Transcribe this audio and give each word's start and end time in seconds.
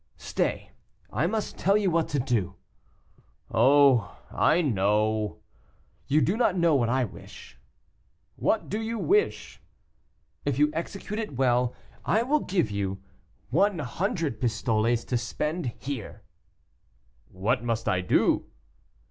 "Stay; 0.17 0.71
I 1.13 1.27
must 1.27 1.59
tell 1.59 1.77
you 1.77 1.91
what 1.91 2.07
to 2.07 2.17
do." 2.17 2.55
"Oh! 3.51 4.17
I 4.31 4.59
know." 4.63 5.41
"You 6.07 6.21
do 6.21 6.35
not 6.35 6.57
know 6.57 6.73
what 6.73 6.89
I 6.89 7.05
wish." 7.05 7.59
"What 8.35 8.73
you 8.73 8.97
wish?" 8.97 9.61
"If 10.43 10.57
you 10.57 10.71
execute 10.73 11.19
it 11.19 11.35
well, 11.35 11.75
I 12.03 12.23
will 12.23 12.39
give 12.39 12.71
you 12.71 12.99
one 13.51 13.77
hundred 13.77 14.41
pistoles 14.41 15.05
to 15.05 15.17
spend 15.19 15.67
here." 15.77 16.23
"What 17.29 17.63
must 17.63 17.87
I 17.87 18.01
do?" 18.01 18.47